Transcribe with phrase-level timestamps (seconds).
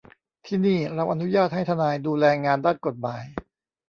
[0.45, 3.23] ที่นี่เราอนุญาตให้ทนายดูแลงานด้านกฎหมาย